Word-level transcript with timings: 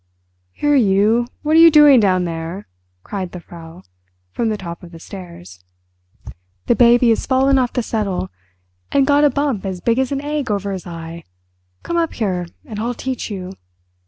"Here, 0.51 0.73
you, 0.75 1.27
what 1.43 1.55
are 1.55 1.59
you 1.59 1.69
doing 1.69 1.99
down 1.99 2.25
there?" 2.25 2.67
cried 3.03 3.33
the 3.33 3.39
Frau, 3.39 3.83
from 4.31 4.49
the 4.49 4.57
top 4.57 4.81
of 4.81 4.91
the 4.91 4.99
stairs. 4.99 5.63
"The 6.65 6.75
baby's 6.75 7.27
fallen 7.27 7.59
off 7.59 7.73
the 7.73 7.83
settle, 7.83 8.31
and 8.91 9.05
got 9.05 9.23
a 9.23 9.29
bump 9.29 9.63
as 9.63 9.79
big 9.79 9.99
as 9.99 10.11
an 10.11 10.21
egg 10.21 10.49
over 10.49 10.71
his 10.71 10.87
eye. 10.87 11.23
Come 11.83 11.97
up 11.97 12.13
here, 12.13 12.47
and 12.65 12.79
I'll 12.79 12.95
teach 12.95 13.29
you!" 13.29 13.51